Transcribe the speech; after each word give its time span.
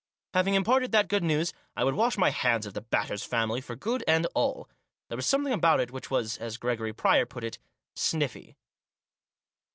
Having 0.33 0.55
imparted 0.55 0.91
that 0.93 1.07
good 1.09 1.23
news, 1.23 1.53
I 1.77 1.83
would 1.83 1.93
wash 1.93 2.17
my 2.17 2.31
hands 2.31 2.65
of 2.65 2.73
the 2.73 2.81
Batters' 2.81 3.23
family 3.23 3.61
for 3.61 3.75
good 3.75 4.03
and 4.07 4.25
all. 4.33 4.67
There 5.09 5.15
was 5.15 5.27
something 5.27 5.53
about 5.53 5.79
it 5.79 5.91
which 5.91 6.09
was, 6.09 6.37
as 6.39 6.57
Gregory 6.57 6.91
Pryor 6.91 7.27
put 7.27 7.43
it," 7.43 7.59
sniffy." 8.09 8.55